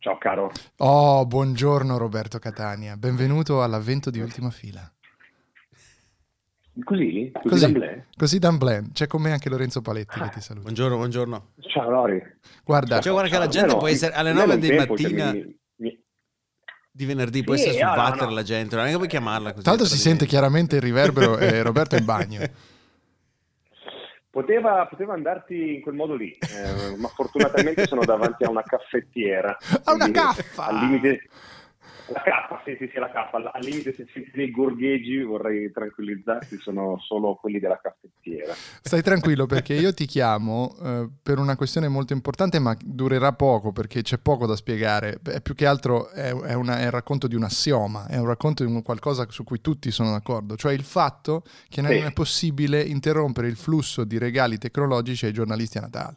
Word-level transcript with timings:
Ciao 0.00 0.16
caro. 0.18 0.50
Oh, 0.78 1.26
buongiorno 1.26 1.98
Roberto 1.98 2.38
Catania, 2.38 2.96
benvenuto 2.96 3.62
all'avvento 3.62 4.08
di 4.10 4.18
Ultima 4.20 4.50
Fila. 4.50 4.90
Così? 6.82 7.30
Così, 7.34 7.48
Così, 7.48 7.60
d'amblè? 7.60 8.04
così 8.16 8.38
d'amblè. 8.38 8.82
C'è 8.94 9.06
con 9.06 9.20
me 9.20 9.32
anche 9.32 9.50
Lorenzo 9.50 9.82
Paletti 9.82 10.18
Ah. 10.18 10.28
che 10.28 10.36
ti 10.36 10.40
saluta. 10.40 10.62
Buongiorno, 10.62 10.96
buongiorno. 10.96 11.48
Ciao 11.60 11.90
Lori. 11.90 12.22
Guarda, 12.64 13.00
Cioè, 13.00 13.12
guarda 13.12 13.30
che 13.30 13.36
la 13.38 13.44
gente 13.44 13.58
Almeno- 13.60 13.78
può 13.78 13.88
essere 13.88 14.14
alle 14.14 14.30
almeno 14.30 14.46
9 14.46 14.54
un 14.54 14.60
di 14.60 14.66
cioè, 14.68 14.86
mattina 14.86 15.32
mi- 15.32 15.58
mi- 15.76 16.02
di 16.90 17.04
venerdì, 17.04 17.44
può 17.44 17.54
Sì, 17.54 17.60
essere 17.68 17.76
sul 17.78 17.86
no, 17.86 18.08
no, 18.08 18.24
no. 18.24 18.30
la 18.30 18.42
gente, 18.42 18.76
non 18.76 18.86
è 18.86 18.90
che 18.90 18.96
puoi 18.96 19.08
chiamarla 19.08 19.50
così. 19.50 19.62
tra 19.62 19.72
l'altro 19.72 19.88
si 19.88 19.98
sente 19.98 20.24
chiaramente 20.24 20.76
il 20.76 20.82
riverbero 20.82 21.36
e 21.36 21.60
Roberto 21.62 21.96
è 21.96 21.98
in 21.98 22.04
bagno. 22.06 22.40
Poteva, 24.30 24.86
poteva 24.86 25.14
andarti 25.14 25.74
in 25.74 25.80
quel 25.80 25.96
modo 25.96 26.14
lì, 26.14 26.30
eh, 26.30 26.96
ma 26.96 27.08
fortunatamente 27.08 27.86
sono 27.86 28.04
davanti 28.04 28.44
a 28.44 28.50
una 28.50 28.62
caffettiera. 28.62 29.56
A 29.84 29.92
una 29.92 30.10
caffa! 30.10 30.66
Al 30.66 30.78
limite... 30.78 31.28
La 32.12 32.22
cappa, 32.22 32.60
sì, 32.64 32.74
sì, 32.78 32.88
sì, 32.92 32.98
la 32.98 33.10
cappa. 33.10 33.38
Al 33.52 33.60
limite, 33.62 33.94
se 33.94 34.04
senti 34.12 34.32
dei 34.34 34.50
gorgheggi, 34.50 35.22
vorrei 35.22 35.70
tranquillizzarti, 35.70 36.58
sono 36.58 36.98
solo 36.98 37.36
quelli 37.36 37.60
della 37.60 37.78
caffettiera. 37.80 38.52
Stai 38.52 39.00
tranquillo 39.02 39.46
perché 39.46 39.74
io 39.74 39.94
ti 39.94 40.06
chiamo 40.06 40.74
eh, 40.82 41.08
per 41.22 41.38
una 41.38 41.54
questione 41.56 41.86
molto 41.88 42.12
importante 42.12 42.58
ma 42.58 42.76
durerà 42.82 43.32
poco 43.32 43.70
perché 43.70 44.02
c'è 44.02 44.18
poco 44.18 44.46
da 44.46 44.56
spiegare. 44.56 45.18
Beh, 45.20 45.40
più 45.40 45.54
che 45.54 45.66
altro 45.66 46.08
è, 46.10 46.32
è 46.34 46.54
una- 46.54 46.78
è 46.80 46.84
il 46.86 46.90
racconto 46.90 47.28
di 47.28 47.36
un 47.36 47.44
assioma, 47.44 48.06
è 48.08 48.18
un 48.18 48.26
racconto 48.26 48.64
di 48.64 48.72
un 48.72 48.82
qualcosa 48.82 49.24
su 49.28 49.44
cui 49.44 49.60
tutti 49.60 49.90
sono 49.92 50.10
d'accordo, 50.10 50.56
cioè 50.56 50.72
il 50.72 50.82
fatto 50.84 51.42
che 51.68 51.80
non 51.80 51.92
Sì. 51.92 51.98
è 51.98 52.12
possibile 52.12 52.80
interrompere 52.82 53.46
il 53.46 53.56
flusso 53.56 54.02
di 54.04 54.18
regali 54.18 54.58
tecnologici 54.58 55.26
ai 55.26 55.32
giornalisti 55.32 55.78
a 55.78 55.82
Natale. 55.82 56.16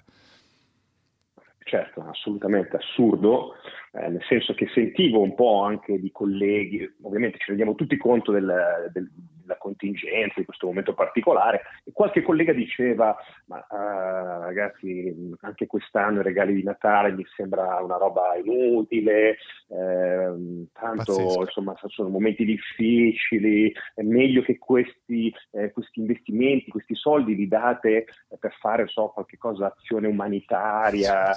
Certo, 1.66 2.02
assolutamente 2.08 2.76
assurdo, 2.78 3.54
eh, 3.94 4.10
nel 4.10 4.24
senso 4.28 4.54
che 4.54 4.68
sentivo 4.74 5.22
un 5.22 5.36
po' 5.36 5.62
anche 5.62 6.00
di 6.00 6.12
colleghi, 6.12 6.88
ovviamente 7.02 7.38
ci 7.38 7.46
rendiamo 7.48 7.76
tutti 7.76 7.96
conto 7.98 8.32
del- 8.32 8.90
del- 8.92 9.10
della 9.44 9.58
contingenza 9.58 10.40
di 10.40 10.46
questo 10.46 10.68
momento 10.68 10.94
particolare, 10.94 11.62
e 11.84 11.92
qualche 11.92 12.22
collega 12.22 12.54
diceva, 12.54 13.16
ma 13.46 13.66
ah, 13.70 14.40
ragazzi, 14.40 15.36
anche 15.42 15.68
quest'anno 15.68 16.22
i 16.22 16.24
regali 16.24 16.54
di 16.54 16.64
Natale 16.64 17.12
mi 17.12 17.26
sembra 17.36 17.82
una 17.82 17.98
roba 17.98 18.36
inutile, 18.36 19.38
ehm, 19.70 20.68
tanto 20.74 21.16
Pazzesco. 21.16 21.42
insomma 21.42 21.76
sono 21.88 22.10
momenti 22.10 22.46
difficili, 22.46 23.72
è 23.94 24.02
meglio 24.02 24.42
che 24.42 24.58
questi, 24.58 25.34
eh, 25.52 25.72
questi 25.72 26.00
investimenti, 26.00 26.72
questi 26.72 26.96
soldi 26.96 27.36
li 27.36 27.48
date 27.48 28.06
per 28.40 28.54
fare 28.60 28.88
so, 28.88 29.10
qualche 29.10 29.38
cosa, 29.38 29.74
azione 29.78 30.08
umanitaria, 30.08 31.34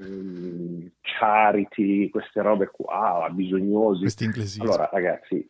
ehm, 0.00 0.90
charity, 1.00 2.08
queste 2.10 2.42
robe 2.42 2.68
qua, 2.70 3.28
bisognosi. 3.30 4.02
Questi 4.02 4.24
inglesismi. 4.24 4.66
Allora, 4.66 4.88
ragazzi, 4.92 5.48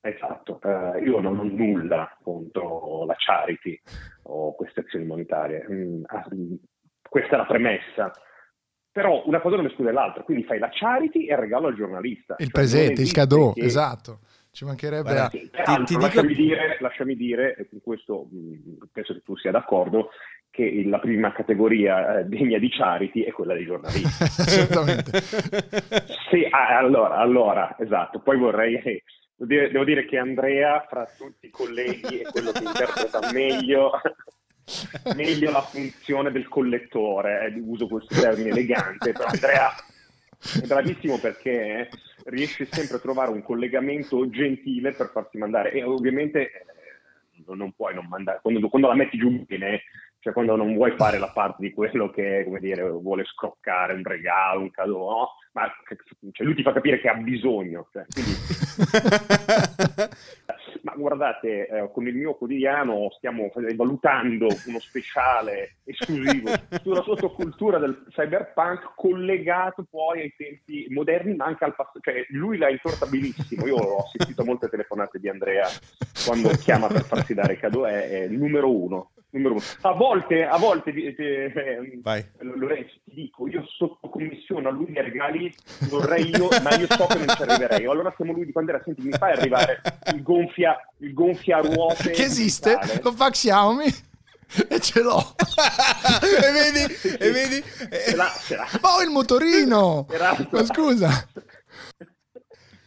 esatto, 0.00 0.60
eh, 0.62 1.00
io 1.02 1.20
non 1.20 1.38
ho 1.38 1.42
nulla 1.44 2.16
contro 2.22 3.04
la 3.06 3.14
charity 3.16 3.80
o 4.22 4.54
queste 4.54 4.80
azioni 4.80 5.04
monetarie. 5.04 5.66
Mm, 5.70 6.02
ah, 6.06 6.26
mm, 6.34 6.54
questa 7.08 7.34
è 7.34 7.38
la 7.38 7.46
premessa. 7.46 8.10
Però 8.90 9.22
una 9.26 9.40
cosa 9.40 9.56
non 9.56 9.66
esclude 9.66 9.92
l'altra, 9.92 10.22
quindi 10.22 10.44
fai 10.44 10.58
la 10.58 10.70
charity 10.72 11.26
e 11.26 11.32
il 11.32 11.38
regalo 11.38 11.68
al 11.68 11.74
giornalista. 11.76 12.34
il 12.38 12.46
Cioè, 12.46 12.52
presente, 12.52 13.02
il 13.02 13.12
cadeau, 13.12 13.52
che- 13.52 13.64
esatto. 13.64 14.20
Ci 14.50 14.64
mancherebbe 14.64 15.02
Guarda, 15.02 15.24
a- 15.26 15.30
sì, 15.30 15.48
peraltro, 15.50 15.84
ti 15.84 15.92
dico- 15.94 16.00
lasciami, 16.06 16.34
dire, 16.34 16.76
lasciami 16.80 17.14
dire, 17.14 17.54
e 17.56 17.68
con 17.68 17.80
questo 17.80 18.26
mh, 18.30 18.88
penso 18.92 19.12
che 19.12 19.20
tu 19.20 19.36
sia 19.36 19.50
d'accordo, 19.52 20.08
che 20.50 20.82
la 20.86 20.98
prima 20.98 21.32
categoria 21.32 22.18
eh, 22.18 22.24
degna 22.24 22.58
di 22.58 22.68
charity 22.70 23.22
è 23.22 23.30
quella 23.30 23.54
dei 23.54 23.66
giornalisti. 23.66 24.24
Assolutamente. 24.42 25.12
Sì, 26.30 26.46
ah, 26.50 26.76
allora, 26.78 27.16
allora, 27.16 27.76
esatto. 27.78 28.18
Poi 28.20 28.36
vorrei, 28.36 29.02
devo 29.38 29.46
dire, 29.46 29.70
devo 29.70 29.84
dire 29.84 30.04
che 30.04 30.18
Andrea, 30.18 30.84
fra 30.88 31.06
tutti 31.16 31.46
i 31.46 31.50
colleghi, 31.50 32.18
è 32.18 32.22
quello 32.24 32.50
che 32.50 32.64
interpreta 32.64 33.32
meglio, 33.32 33.92
meglio 35.14 35.50
la 35.50 35.62
funzione 35.62 36.30
del 36.32 36.48
collettore. 36.48 37.46
eh, 37.54 37.60
uso 37.60 37.86
questo 37.86 38.20
termine 38.20 38.50
elegante, 38.50 39.12
però 39.12 39.26
Andrea 39.28 39.70
è 40.62 40.66
bravissimo 40.66 41.18
perché 41.18 41.88
riesce 42.26 42.66
sempre 42.70 42.96
a 42.96 43.00
trovare 43.00 43.30
un 43.30 43.42
collegamento 43.42 44.28
gentile 44.28 44.92
per 44.92 45.10
farsi 45.10 45.38
mandare. 45.38 45.72
E 45.72 45.82
ovviamente 45.84 46.40
eh, 46.42 46.64
non- 47.46 47.56
non 47.58 47.72
puoi 47.72 47.94
non 47.94 48.06
mandare, 48.08 48.40
quando, 48.42 48.68
quando 48.68 48.88
la 48.88 48.94
metti 48.94 49.16
giù 49.16 49.30
bene, 49.46 49.82
cioè 50.20 50.32
quando 50.32 50.56
non 50.56 50.74
vuoi 50.74 50.92
fare 50.96 51.18
la 51.18 51.30
parte 51.30 51.62
di 51.62 51.72
quello 51.72 52.10
che, 52.10 52.42
come 52.44 52.58
dire, 52.58 52.82
vuole 52.82 53.24
scroccare 53.24 53.94
un 53.94 54.02
regalo, 54.02 54.60
un 54.62 54.70
cadeau, 54.72 54.98
no? 55.08 55.28
ma 55.52 55.72
cioè, 56.32 56.44
lui 56.44 56.54
ti 56.56 56.62
fa 56.62 56.72
capire 56.72 57.00
che 57.00 57.08
ha 57.08 57.14
bisogno. 57.14 57.88
cioè, 57.92 58.04
quindi- 58.12 58.67
ma 60.82 60.94
guardate, 60.96 61.66
eh, 61.66 61.90
con 61.92 62.06
il 62.06 62.14
mio 62.14 62.34
quotidiano 62.34 63.10
stiamo 63.16 63.50
valutando 63.74 64.46
uno 64.66 64.78
speciale 64.78 65.76
esclusivo 65.84 66.50
sulla 66.82 67.02
sottocultura 67.02 67.78
del 67.78 68.06
cyberpunk 68.10 68.92
collegato 68.94 69.84
poi 69.88 70.20
ai 70.20 70.34
tempi 70.36 70.86
moderni, 70.90 71.34
ma 71.34 71.46
anche 71.46 71.64
al 71.64 71.74
passato. 71.74 72.00
Cioè, 72.00 72.26
lui 72.30 72.58
l'ha 72.58 72.70
intorta 72.70 73.06
benissimo. 73.06 73.66
Io 73.66 73.76
ho 73.76 74.04
assistito 74.04 74.42
a 74.42 74.44
molte 74.44 74.68
telefonate 74.68 75.18
di 75.18 75.28
Andrea 75.28 75.66
quando 76.24 76.48
chiama 76.50 76.86
per 76.86 77.04
farsi 77.04 77.34
dare 77.34 77.56
cadeau, 77.56 77.84
è, 77.84 78.24
è 78.24 78.28
numero 78.28 78.74
uno. 78.74 79.10
Numero 79.30 79.54
uno. 79.54 79.62
A 79.82 79.92
volte, 79.92 80.46
a 80.46 80.56
volte 80.56 80.90
eh, 80.90 81.52
eh. 81.54 82.28
Lorenzo, 82.38 82.94
ti 83.04 83.12
dico, 83.12 83.46
io 83.46 83.62
sotto 83.76 84.08
commissione 84.08 84.68
a 84.68 84.70
lui 84.70 84.90
i 84.90 84.94
regali 84.94 85.54
vorrei 85.90 86.30
io, 86.30 86.48
ma 86.62 86.74
io 86.74 86.86
so 86.88 87.04
che 87.06 87.18
non 87.18 87.28
ci 87.36 87.42
arriverei. 87.42 87.84
Allora 87.86 88.12
siamo 88.16 88.32
lui 88.32 88.46
di 88.46 88.52
quando 88.52 88.70
era, 88.72 88.80
senti, 88.82 89.02
mi 89.02 89.12
fai 89.12 89.32
arrivare 89.32 89.82
il 90.14 90.22
gonfia, 90.22 90.76
il 90.98 91.12
gonfiaruote 91.12 92.10
che 92.10 92.22
esiste, 92.22 92.78
lo 93.02 93.12
fa 93.12 93.28
Xiaomi 93.28 93.84
e 94.66 94.80
ce 94.80 95.02
l'ho. 95.02 95.18
e 96.24 96.50
vedi, 96.52 96.94
e 97.18 97.30
vedi, 97.30 97.62
Ce 97.62 98.16
l'ha, 98.16 98.32
ce 98.46 98.56
l'ha. 98.56 98.66
Oh, 98.80 99.02
il 99.02 99.10
motorino! 99.10 100.06
Peraltro- 100.08 100.48
Ma 100.58 100.64
scusa, 100.64 101.28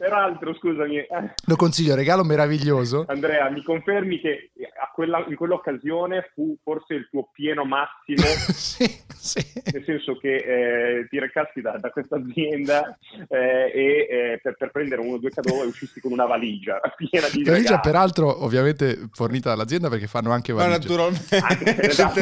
Peraltro, 0.02 0.56
scusami, 0.56 0.98
eh, 0.98 1.08
lo 1.46 1.56
consiglio, 1.56 1.94
regalo 1.94 2.24
meraviglioso. 2.24 3.06
Andrea, 3.08 3.48
mi 3.52 3.62
confermi 3.62 4.20
che 4.20 4.50
a 4.82 4.90
quella- 4.92 5.24
in 5.28 5.36
quell'occasione 5.36 6.32
fu 6.34 6.58
forse 6.64 6.96
il 6.96 7.08
tuo 7.12 7.30
pieno 7.32 7.66
massimo 7.66 8.24
sì, 8.52 8.86
sì. 9.16 9.62
nel 9.72 9.84
senso 9.86 10.18
che 10.18 10.36
eh, 10.38 11.08
ti 11.08 11.20
recasti 11.20 11.62
da, 11.62 11.78
da 11.78 11.92
questa 11.92 12.16
azienda 12.16 12.98
eh, 13.30 13.72
e 13.72 14.08
eh, 14.10 14.40
per, 14.42 14.56
per 14.58 14.72
prendere 14.72 15.02
uno 15.02 15.18
o 15.18 15.20
due 15.20 15.30
cadeau 15.30 15.62
e 15.62 15.68
uscisti 15.68 16.00
con 16.02 16.12
una 16.12 16.26
valigia 16.26 16.80
piena 16.98 17.28
di 17.30 17.44
Valigia 17.44 17.52
regali. 17.76 17.82
peraltro 17.84 18.44
ovviamente 18.44 19.08
fornita 19.12 19.50
dall'azienda 19.50 19.88
perché 19.88 20.08
fanno 20.08 20.32
anche 20.32 20.52
ma 20.52 20.66
valigie. 20.68 20.80
naturalmente. 20.88 21.38
Anche- 21.38 21.82
esatto, 21.90 22.20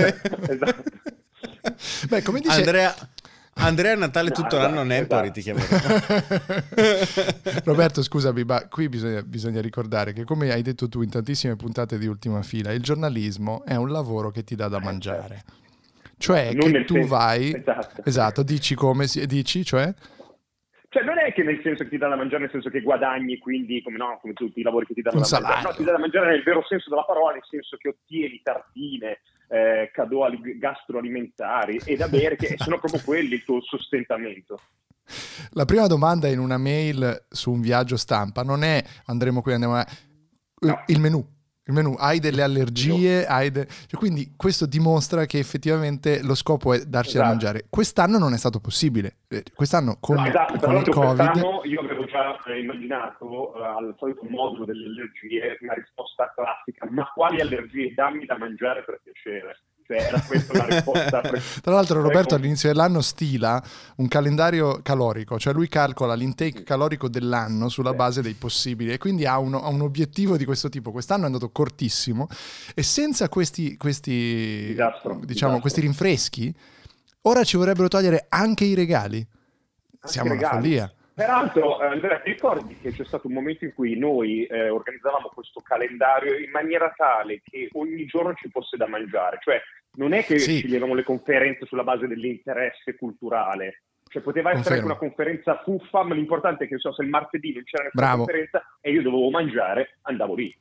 esatto. 0.51 0.83
Beh, 2.09 2.21
come 2.23 2.41
dice... 2.41 2.57
Andrea, 2.59 2.93
Andrea 3.61 3.93
a 3.93 3.95
Natale 3.97 4.31
tutto 4.31 4.55
No, 4.57 4.61
l'anno 4.63 4.81
esatto, 4.81 5.15
Nepori 5.15 5.31
ti 5.31 5.41
chiamerò. 5.41 5.67
Roberto, 7.65 8.01
scusami, 8.01 8.43
ma 8.43 8.67
qui 8.67 8.87
bisogna, 8.89 9.21
bisogna 9.21 9.61
ricordare 9.61 10.13
che 10.13 10.23
come 10.23 10.51
hai 10.51 10.61
detto 10.61 10.87
tu 10.87 11.01
in 11.01 11.09
tantissime 11.09 11.55
puntate 11.55 11.97
di 11.97 12.07
ultima 12.07 12.41
fila, 12.41 12.71
il 12.71 12.81
giornalismo 12.81 13.63
è 13.65 13.75
un 13.75 13.89
lavoro 13.91 14.31
che 14.31 14.43
ti 14.43 14.55
dà 14.55 14.67
da 14.67 14.79
mangiare. 14.79 15.43
Cioè 16.17 16.51
Non 16.53 16.71
che 16.71 16.85
tu 16.85 16.95
senso- 16.95 17.09
vai... 17.09 17.53
esatto. 17.55 18.01
Esatto, 18.05 18.43
dici 18.43 18.75
come 18.75 19.07
si... 19.07 19.25
Dici, 19.25 19.63
cioè... 19.63 19.93
Cioè, 20.91 21.03
non 21.03 21.19
è 21.19 21.31
che 21.33 21.43
nel 21.43 21.59
senso 21.61 21.83
che 21.83 21.89
ti 21.89 21.97
dà 21.97 22.07
da 22.07 22.15
mangiare, 22.15 22.41
nel 22.43 22.51
senso 22.51 22.69
che 22.69 22.81
guadagni, 22.81 23.37
quindi 23.37 23.81
come, 23.83 23.97
no, 23.97 24.17
come 24.21 24.33
tutti 24.33 24.59
i 24.59 24.63
lavori 24.63 24.85
che 24.87 24.95
ti 24.95 25.01
danno 25.01 25.17
Un 25.17 25.21
da 25.21 25.29
mangiare. 25.29 25.53
salario. 25.53 25.69
No, 25.69 25.75
ti 25.77 25.83
dà 25.83 25.91
da 25.91 25.99
mangiare 25.99 26.31
nel 26.31 26.43
vero 26.43 26.63
senso 26.67 26.89
della 26.89 27.03
parola, 27.03 27.33
nel 27.33 27.43
senso 27.47 27.77
che 27.77 27.89
ottieni 27.89 28.39
tartine, 28.43 29.19
eh, 29.49 29.89
cadeau 29.91 30.23
ali- 30.23 30.57
gastroalimentari 30.57 31.81
e 31.83 31.97
da 31.97 32.07
bere, 32.07 32.35
che 32.35 32.55
sono 32.57 32.77
proprio 32.79 33.01
quelli 33.03 33.35
il 33.35 33.43
tuo 33.43 33.61
sostentamento. 33.61 34.59
La 35.51 35.65
prima 35.65 35.87
domanda 35.87 36.27
in 36.27 36.39
una 36.39 36.57
mail 36.57 37.25
su 37.27 37.51
un 37.51 37.61
viaggio 37.61 37.97
stampa 37.97 38.43
non 38.43 38.63
è 38.63 38.83
andremo 39.05 39.41
qui, 39.41 39.53
andiamo 39.53 39.75
a... 39.75 39.87
No. 40.61 40.83
Il 40.87 40.99
menù. 40.99 41.25
Il 41.69 41.75
menù, 41.75 41.93
hai 41.99 42.19
delle 42.19 42.41
allergie, 42.41 43.27
hai 43.27 43.51
de- 43.51 43.67
cioè, 43.67 43.99
quindi 43.99 44.33
questo 44.35 44.65
dimostra 44.65 45.27
che 45.27 45.37
effettivamente 45.37 46.23
lo 46.23 46.33
scopo 46.33 46.73
è 46.73 46.79
darci 46.79 47.13
da 47.13 47.19
Esatto. 47.21 47.27
mangiare. 47.29 47.65
Quest'anno 47.69 48.17
non 48.17 48.33
è 48.33 48.37
stato 48.37 48.59
possibile. 48.59 49.17
Eh, 49.27 49.43
Quest'anno 49.53 49.97
con, 49.99 50.15
No, 50.15 50.25
esatto, 50.25 50.57
con 50.57 50.69
il 50.69 50.73
l'altro 50.73 50.93
Covid... 50.93 51.65
io 51.65 51.79
avevo 51.81 52.05
già 52.05 52.35
eh, 52.45 52.59
immaginato 52.61 53.53
eh, 53.55 53.63
al 53.63 53.95
solito 53.99 54.21
modulo 54.27 54.65
delle 54.65 54.83
allergie 54.87 55.57
una 55.61 55.73
risposta 55.73 56.33
classica, 56.35 56.87
ma 56.89 57.05
quali 57.13 57.39
allergie? 57.39 57.93
Dammi 57.93 58.25
da 58.25 58.35
mangiare 58.39 58.83
per 58.83 58.99
piacere. 59.03 59.61
Cioè, 59.89 60.01
era 60.03 60.21
questa 60.21 60.55
la 60.55 60.65
risposta. 60.65 61.21
Tra 61.61 61.73
l'altro 61.73 61.99
Roberto 62.03 62.35
all'inizio 62.35 62.69
dell'anno 62.69 63.01
stila 63.01 63.59
un 63.95 64.07
calendario 64.07 64.81
calorico, 64.83 65.39
cioè 65.39 65.51
lui 65.51 65.67
calcola 65.67 66.13
l'intake 66.13 66.61
calorico 66.61 67.09
dell'anno 67.09 67.69
sulla 67.69 67.93
base 67.93 68.21
dei 68.21 68.35
possibili 68.35 68.91
e 68.91 68.99
quindi 68.99 69.25
ha, 69.25 69.39
uno- 69.39 69.63
ha 69.63 69.67
un 69.69 69.81
obiettivo 69.81 70.37
di 70.37 70.45
questo 70.45 70.69
tipo. 70.69 70.91
Quest'anno 70.91 71.23
è 71.23 71.25
andato 71.25 71.49
cortissimo 71.49 72.27
e 72.75 72.83
senza 72.83 73.29
questi, 73.29 73.77
questi, 73.77 74.67
Disastro, 74.67 75.13
diciamo, 75.13 75.25
disastro. 75.25 75.59
questi 75.59 75.81
rinfreschi, 75.81 76.55
ora 77.21 77.43
ci 77.43 77.57
vorrebbero 77.57 77.87
togliere 77.87 78.27
anche 78.29 78.65
i 78.65 78.75
regali. 78.75 79.25
siamo 80.03 80.33
alla 80.33 80.39
regali. 80.39 80.61
follia. 80.61 80.93
Peraltro, 81.19 81.79
Andrea, 81.79 82.19
ti 82.21 82.29
ricordi 82.29 82.77
che 82.79 82.93
c'è 82.93 83.03
stato 83.03 83.27
un 83.27 83.33
momento 83.33 83.65
in 83.65 83.73
cui 83.73 83.97
noi 83.97 84.45
eh, 84.45 84.69
organizzavamo 84.69 85.31
questo 85.33 85.59
calendario 85.59 86.37
in 86.37 86.49
maniera 86.49 86.93
tale 86.95 87.41
che 87.43 87.67
ogni 87.73 88.05
giorno 88.05 88.33
ci 88.35 88.47
fosse 88.49 88.77
da 88.77 88.87
mangiare? 88.87 89.37
Cioè, 89.41 89.59
non 89.99 90.13
è 90.13 90.23
che 90.23 90.39
Sì. 90.39 90.59
sceglievamo 90.59 90.93
le 90.93 91.03
conferenze 91.03 91.65
sulla 91.65 91.83
base 91.83 92.07
dell'interesse 92.07 92.95
culturale. 92.95 93.83
Cioè, 94.09 94.23
poteva 94.23 94.49
essere 94.51 94.79
Confermo. 94.79 94.91
anche 94.93 95.03
una 95.03 95.11
conferenza 95.13 95.61
fuffa, 95.61 96.03
ma 96.03 96.15
l'importante 96.15 96.63
è 96.63 96.67
che 96.67 96.79
so, 96.79 96.91
se 96.93 97.03
il 97.03 97.09
martedì 97.09 97.53
non 97.53 97.63
c'era 97.63 97.83
nessuna 97.83 98.05
Bravo. 98.05 98.23
conferenza 98.23 98.63
e 98.81 98.91
io 98.91 99.01
dovevo 99.03 99.29
mangiare, 99.29 99.97
andavo 100.03 100.33
lì. 100.35 100.55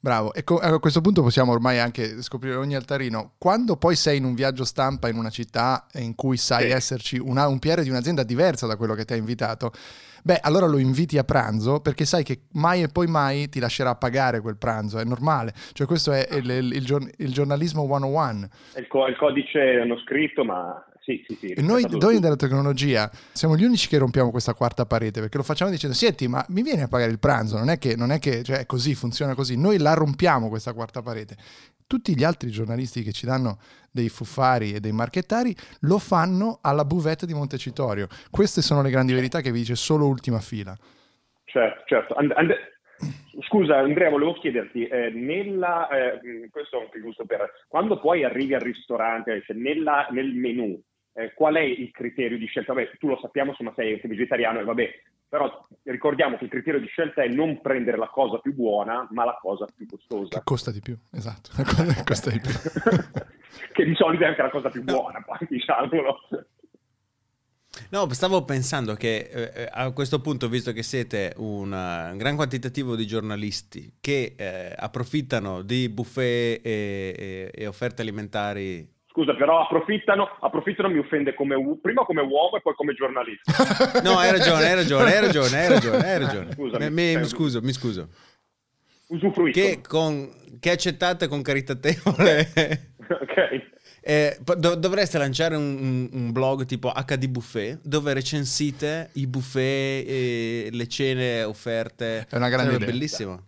Bravo, 0.00 0.32
e 0.32 0.44
co- 0.44 0.58
a 0.58 0.78
questo 0.78 1.00
punto 1.00 1.22
possiamo 1.22 1.50
ormai 1.50 1.80
anche 1.80 2.22
scoprire 2.22 2.54
ogni 2.54 2.76
altarino. 2.76 3.32
Quando 3.36 3.76
poi 3.76 3.96
sei 3.96 4.18
in 4.18 4.24
un 4.24 4.34
viaggio 4.34 4.64
stampa 4.64 5.08
in 5.08 5.16
una 5.16 5.28
città 5.30 5.86
in 5.94 6.14
cui 6.14 6.36
sai 6.36 6.66
Sì. 6.66 6.70
esserci 6.70 7.18
una- 7.18 7.48
un 7.48 7.58
PR 7.58 7.82
di 7.82 7.90
un'azienda 7.90 8.22
diversa 8.22 8.66
da 8.68 8.76
quello 8.76 8.94
che 8.94 9.04
ti 9.04 9.14
ha 9.14 9.16
invitato, 9.16 9.72
beh, 10.22 10.38
allora 10.40 10.66
lo 10.66 10.78
inviti 10.78 11.18
a 11.18 11.24
pranzo 11.24 11.80
perché 11.80 12.04
sai 12.04 12.22
che 12.22 12.42
mai 12.52 12.82
e 12.82 12.88
poi 12.88 13.08
mai 13.08 13.48
ti 13.48 13.58
lascerà 13.58 13.96
pagare 13.96 14.40
quel 14.40 14.56
pranzo, 14.56 14.98
è 15.00 15.04
normale. 15.04 15.52
Cioè 15.72 15.86
questo 15.88 16.12
è 16.12 16.28
il, 16.30 16.48
il- 16.48 16.72
il 16.74 17.12
il 17.18 17.32
giornalismo 17.32 17.82
101. 17.88 18.48
È 18.74 18.78
il, 18.78 18.86
co- 18.86 19.06
il 19.08 19.16
codice 19.16 19.82
non 19.84 19.98
scritto, 20.04 20.44
ma 20.44 20.80
sì, 21.08 21.24
sì, 21.26 21.36
sì. 21.40 21.46
E 21.52 21.62
noi, 21.62 21.86
noi 21.88 22.20
della 22.20 22.36
tecnologia 22.36 23.10
siamo 23.32 23.56
gli 23.56 23.64
unici 23.64 23.88
che 23.88 23.96
rompiamo 23.96 24.30
questa 24.30 24.52
quarta 24.52 24.84
parete 24.84 25.20
perché 25.20 25.38
lo 25.38 25.42
facciamo 25.42 25.70
dicendo 25.70 25.96
senti 25.96 26.28
ma 26.28 26.44
mi 26.50 26.60
vieni 26.60 26.82
a 26.82 26.88
pagare 26.88 27.10
il 27.10 27.18
pranzo? 27.18 27.56
Non 27.56 27.70
è 27.70 27.78
che, 27.78 27.96
non 27.96 28.10
è 28.10 28.18
che 28.18 28.42
cioè, 28.42 28.66
così 28.66 28.94
funziona 28.94 29.34
così. 29.34 29.58
Noi 29.58 29.78
la 29.78 29.94
rompiamo 29.94 30.50
questa 30.50 30.74
quarta 30.74 31.00
parete. 31.00 31.36
Tutti 31.86 32.14
gli 32.14 32.24
altri 32.24 32.50
giornalisti 32.50 33.02
che 33.02 33.12
ci 33.12 33.24
danno 33.24 33.58
dei 33.90 34.10
fuffari 34.10 34.74
e 34.74 34.80
dei 34.80 34.92
marchettari 34.92 35.56
lo 35.80 35.98
fanno 35.98 36.58
alla 36.60 36.84
buvette 36.84 37.24
di 37.24 37.32
Montecitorio. 37.32 38.08
Queste 38.30 38.60
sono 38.60 38.82
le 38.82 38.90
grandi 38.90 39.14
verità 39.14 39.40
che 39.40 39.50
vi 39.50 39.60
dice 39.60 39.76
solo 39.76 40.06
ultima 40.06 40.40
fila. 40.40 40.76
Certo, 41.44 41.82
certo. 41.86 42.14
And- 42.14 42.32
and- 42.36 42.54
Scusa 43.46 43.78
Andrea, 43.78 44.10
volevo 44.10 44.32
chiederti, 44.34 44.86
eh, 44.86 45.10
nella, 45.10 45.88
eh, 45.88 46.48
questo 46.50 46.78
è 46.78 46.82
anche 46.82 47.00
giusto 47.00 47.24
per, 47.24 47.48
quando 47.68 48.00
poi 48.00 48.24
arrivi 48.24 48.54
al 48.54 48.60
ristorante, 48.60 49.40
cioè 49.46 49.56
nella- 49.56 50.08
nel 50.10 50.34
menù, 50.34 50.76
eh, 51.18 51.34
qual 51.34 51.54
è 51.56 51.60
il 51.62 51.90
criterio 51.90 52.38
di 52.38 52.46
scelta? 52.46 52.72
Vabbè, 52.72 52.92
tu 52.98 53.08
lo 53.08 53.18
sappiamo, 53.20 53.50
insomma, 53.50 53.72
sei 53.74 53.94
anche 53.94 54.08
vegetariano 54.08 54.60
e 54.60 54.64
vabbè, 54.64 55.00
però 55.28 55.66
ricordiamo 55.84 56.36
che 56.38 56.44
il 56.44 56.50
criterio 56.50 56.80
di 56.80 56.86
scelta 56.86 57.22
è 57.22 57.28
non 57.28 57.60
prendere 57.60 57.98
la 57.98 58.08
cosa 58.08 58.38
più 58.38 58.54
buona, 58.54 59.06
ma 59.10 59.24
la 59.24 59.38
cosa 59.40 59.66
più 59.66 59.86
che 59.86 59.96
costosa. 59.96 60.40
costa 60.42 60.70
di 60.70 60.80
più 60.80 60.96
esatto 61.12 61.50
la 61.58 61.64
cosa 61.64 61.92
che 61.92 62.02
costa 62.04 62.30
di 62.30 62.40
più 62.40 62.50
che 63.74 63.84
di 63.84 63.94
solito 63.94 64.24
è 64.24 64.28
anche 64.28 64.42
la 64.42 64.50
cosa 64.50 64.70
più 64.70 64.82
buona, 64.82 65.20
poi 65.22 65.38
diciamolo. 65.48 66.20
No, 67.90 68.08
stavo 68.12 68.44
pensando 68.44 68.94
che 68.94 69.28
eh, 69.32 69.68
a 69.70 69.92
questo 69.92 70.20
punto, 70.20 70.48
visto 70.48 70.72
che 70.72 70.82
siete 70.82 71.32
una- 71.36 72.10
un 72.10 72.16
gran 72.18 72.34
quantitativo 72.34 72.96
di 72.96 73.06
giornalisti 73.06 73.96
che 74.00 74.34
eh, 74.36 74.72
approfittano 74.76 75.62
di 75.62 75.88
buffet 75.88 76.64
e, 76.64 77.14
e- 77.16 77.50
e 77.54 77.66
offerte 77.66 78.02
alimentari 78.02 78.96
Scusa, 79.18 79.34
però 79.34 79.62
approfittano, 79.64 80.28
approfittano 80.40 80.88
mi 80.90 80.98
offende 80.98 81.34
come, 81.34 81.56
u- 81.56 81.80
prima 81.80 82.04
come 82.04 82.20
uomo 82.20 82.56
e 82.56 82.60
poi 82.60 82.74
come 82.74 82.94
giornalista. 82.94 83.50
No, 84.02 84.16
hai 84.16 84.30
ragione, 84.30 84.64
hai 84.64 84.74
ragione, 84.76 85.12
hai 85.12 85.20
ragione, 85.20 85.58
hai 85.58 85.68
ragione, 85.68 86.04
hai 86.12 86.18
ragione. 86.20 86.52
Scusami. 86.52 86.84
Mi, 86.90 86.90
mi- 87.14 87.16
mi 87.16 87.24
scuso, 87.26 87.60
mi 87.60 87.72
scuso. 87.72 88.08
Che, 89.50 89.80
con, 89.84 90.30
che 90.60 90.70
accettate 90.70 91.26
con 91.26 91.42
caritatevole. 91.42 92.92
ok. 93.08 93.66
Eh, 94.02 94.38
dov- 94.44 94.74
dovreste 94.74 95.18
lanciare 95.18 95.56
un, 95.56 95.78
un- 95.80 96.08
un 96.12 96.30
blog 96.32 96.64
tipo 96.64 96.92
HD 96.94 97.26
Buffet 97.26 97.80
dove 97.82 98.12
recensite 98.14 99.10
i 99.14 99.26
buffet 99.26 100.04
e 100.08 100.68
le 100.70 100.86
cene 100.86 101.42
offerte. 101.42 102.24
È 102.30 102.36
una 102.36 102.48
grande 102.48 102.66
Sarebbe 102.72 102.84
idea. 102.84 102.86
bellissimo. 102.92 103.46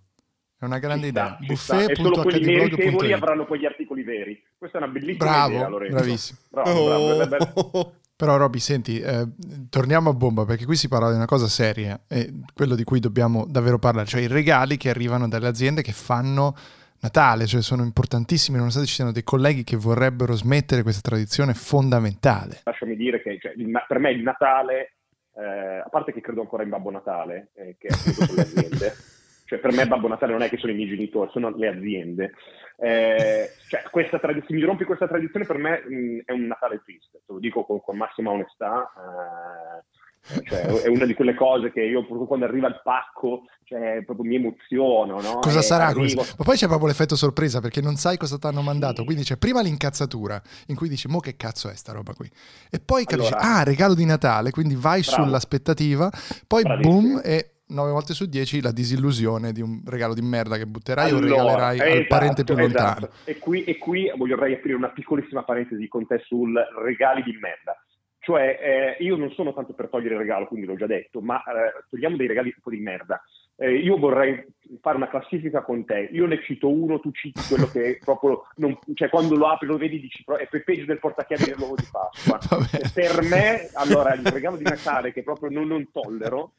è 0.58 0.64
una 0.64 0.78
grande 0.81 1.06
idea 1.06 1.38
sta. 1.55 1.84
E 1.87 1.94
solo 1.94 2.22
quelli 2.22 2.40
meritevoli 2.44 2.70
buffet.hdblog.it 2.70 3.12
avranno 3.12 3.46
quegli 3.46 3.67
articoli 3.67 4.02
veri. 4.02 4.43
Questa 4.61 4.79
è 4.79 4.83
una 4.83 4.93
bellissima 4.93 5.25
Bravo, 5.25 5.55
idea, 5.55 5.69
Lorenzo. 5.69 5.97
bravissimo. 5.97 6.39
Bravo, 6.51 7.27
bravo. 7.27 7.71
Oh. 7.73 7.95
Però 8.21 8.37
Roby, 8.37 8.59
senti, 8.59 9.01
eh, 9.01 9.27
torniamo 9.71 10.11
a 10.11 10.12
bomba 10.12 10.45
perché 10.45 10.67
qui 10.67 10.77
si 10.77 10.89
parla 10.89 11.09
di 11.09 11.17
una 11.17 11.25
cosa 11.25 11.49
seria 11.49 11.99
e 12.07 12.31
quello 12.53 12.75
di 12.75 12.85
cui 12.85 13.01
dobbiamo 13.01 13.47
davvero 13.49 13.79
parlare, 13.79 14.07
cioè 14.07 14.21
i 14.21 14.27
regali 14.27 14.77
che 14.77 14.91
arrivano 14.91 15.27
dalle 15.27 15.47
aziende 15.49 15.81
che 15.81 15.93
fanno 15.93 16.55
Natale, 16.99 17.47
cioè 17.47 17.62
sono 17.62 17.83
importantissimi, 17.83 18.59
nonostante 18.59 18.87
ci 18.89 18.97
siano 18.97 19.11
dei 19.12 19.25
colleghi 19.25 19.65
che 19.65 19.77
vorrebbero 19.77 20.35
smettere 20.35 20.83
questa 20.83 21.01
tradizione 21.01 21.55
fondamentale. 21.55 22.61
Lasciami 22.65 22.95
dire 22.95 23.23
che 23.23 23.39
cioè, 23.41 23.55
il- 23.56 23.73
per 23.89 23.99
me 23.99 24.11
il 24.11 24.21
Natale, 24.23 24.97
eh, 25.37 25.79
a 25.83 25.89
parte 25.91 26.13
che 26.13 26.21
credo 26.21 26.43
ancora 26.43 26.63
in 26.63 26.69
Babbo 26.69 26.91
Natale, 26.91 27.53
eh, 27.55 27.77
che 27.79 27.87
appunto 27.89 28.23
sono 28.27 28.35
le 28.35 28.43
aziende, 28.43 28.97
cioè 29.50 29.58
per 29.58 29.73
me 29.73 29.85
Babbo 29.85 30.06
Natale 30.06 30.31
non 30.31 30.43
è 30.43 30.49
che 30.49 30.58
sono 30.58 30.70
i 30.70 30.76
miei 30.76 30.88
genitori, 30.88 31.29
sono 31.32 31.50
le 31.56 31.67
aziende. 31.67 32.35
Eh, 32.79 33.50
cioè, 33.69 33.82
questa 33.91 34.20
trad- 34.20 34.44
se 34.47 34.55
mi 34.55 34.61
rompi 34.62 34.85
questa 34.85 35.08
tradizione 35.08 35.44
per 35.44 35.58
me 35.58 35.82
mh, 35.85 36.20
è 36.25 36.31
un 36.32 36.47
Natale 36.47 36.81
triste, 36.85 37.19
te 37.26 37.32
lo 37.32 37.41
dico 37.41 37.64
con, 37.64 37.81
con 37.81 37.97
massima 37.97 38.31
onestà. 38.31 38.88
eh, 38.97 40.44
cioè, 40.47 40.61
è 40.82 40.87
una 40.87 41.05
di 41.05 41.14
quelle 41.14 41.35
cose 41.35 41.73
che 41.73 41.81
io 41.82 42.06
proprio 42.06 42.26
quando 42.29 42.44
arriva 42.44 42.69
il 42.69 42.81
pacco, 42.85 43.43
cioè, 43.64 44.02
proprio 44.05 44.25
mi 44.29 44.37
emoziono. 44.37 45.20
No? 45.20 45.38
Cosa 45.41 45.58
E 45.58 45.62
sarà 45.62 45.87
arrivo- 45.87 46.20
questo? 46.20 46.35
Ma 46.38 46.44
poi 46.44 46.56
c'è 46.56 46.67
proprio 46.69 46.87
l'effetto 46.87 47.17
sorpresa 47.17 47.61
perché 47.61 47.81
non 47.81 47.96
sai 47.96 48.17
cosa 48.19 48.38
ti 48.38 48.46
hanno 48.46 48.62
mandato, 48.62 49.03
quindi 49.03 49.25
c'è 49.25 49.37
prima 49.37 49.62
l'incazzatura 49.62 50.41
in 50.69 50.76
cui 50.76 50.88
dici 50.88 51.08
mo 51.08 51.19
che 51.19 51.35
cazzo 51.35 51.69
è 51.70 51.75
sta 51.75 51.93
roba 51.93 52.12
qui 52.14 52.31
e 52.70 52.79
poi 52.79 53.05
capisci, 53.05 53.32
Allora- 53.32 53.56
ah 53.58 53.62
regalo 53.64 53.94
di 53.94 54.05
Natale, 54.05 54.53
quindi 54.53 54.76
vai 54.76 55.00
Bravo. 55.03 55.25
sull'aspettativa, 55.25 56.08
poi 56.46 56.62
Bravissimo. 56.62 57.00
boom 57.00 57.20
e 57.25 57.50
9 57.70 57.90
volte 57.93 58.12
su 58.14 58.26
10 58.26 58.61
la 58.62 58.72
disillusione 58.72 59.52
di 59.52 59.61
un 59.62 59.81
regalo 59.87 60.14
di 60.14 60.22
merda 60.22 60.56
che 60.56 60.67
butterai 60.67 61.12
o 61.12 61.17
Allora, 61.19 61.70
regalerai 61.70 61.78
al 61.81 61.87
esatto, 61.88 62.06
parente 62.08 62.44
più 62.44 62.55
lontano. 62.56 62.96
esatto. 62.99 63.12
E, 63.25 63.38
qui, 63.38 63.64
e 63.64 63.78
qui 63.78 64.12
vorrei 64.17 64.55
aprire 64.55 64.76
una 64.76 64.90
piccolissima 64.90 65.43
parentesi 65.44 65.87
con 65.88 66.06
te 66.06 66.19
sul 66.25 66.52
regali 66.82 67.22
di 67.22 67.37
merda. 67.40 67.76
Cioè, 68.22 68.96
eh, 68.99 69.02
io 69.02 69.17
non 69.17 69.31
sono 69.32 69.55
tanto 69.55 69.72
per 69.72 69.88
togliere 69.88 70.14
il 70.14 70.20
regalo, 70.20 70.46
quindi 70.46 70.67
l'ho 70.67 70.76
già 70.76 70.87
detto, 70.87 71.20
ma 71.22 71.38
eh, 71.43 71.84
togliamo 71.88 72.17
dei 72.17 72.26
regali 72.26 72.52
tipo 72.52 72.69
di 72.69 72.78
merda. 72.78 73.20
Eh, 73.56 73.76
io 73.76 73.96
vorrei 73.99 74.44
fare 74.81 74.96
una 74.99 75.08
classifica 75.08 75.62
con 75.62 75.84
te. 75.87 76.08
Io 76.12 76.26
ne 76.26 76.43
cito 76.43 76.69
uno, 76.70 77.00
tu 77.00 77.11
citi 77.12 77.40
quello 77.49 77.67
che 77.70 77.99
proprio. 78.05 78.43
Non, 78.56 78.78
cioè, 78.94 79.08
quando 79.08 79.37
lo 79.37 79.46
apri, 79.49 79.67
lo 79.67 79.78
vedi, 79.78 80.00
dici 80.00 80.22
"Pro- 80.22 80.37
è 80.37 80.46
pe- 80.49 80.62
peggio 80.62 80.84
del 80.84 80.99
portachiavi 80.99 81.44
dell'uovo 81.44 81.75
di 81.76 81.87
Pasqua. 81.90 82.38
Per 82.93 83.22
me, 83.22 83.70
allora, 83.74 84.12
il 84.15 84.27
regalo 84.27 84.56
di 84.56 84.65
Natale 84.65 85.12
che 85.15 85.22
proprio 85.22 85.48
non, 85.50 85.67
non 85.67 85.91
tollero 85.91 86.53